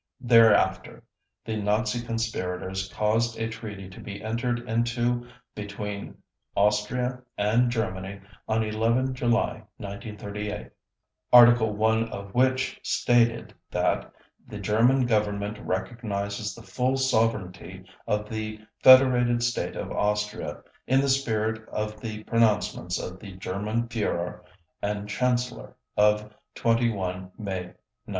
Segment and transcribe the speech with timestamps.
[0.21, 1.03] Thereafter,
[1.45, 6.17] the Nazi conspirators caused a treaty to be entered into between
[6.55, 10.71] Austria and Germany on 11 July 1936,
[11.31, 14.11] Article 1 of which stated that
[14.47, 21.09] "The German Government recognizes the full sovereignty of the Federated State of Austria in the
[21.09, 24.41] spirit of the pronouncements of the German Führer
[24.81, 27.75] and Chancellor of 21 May 1935."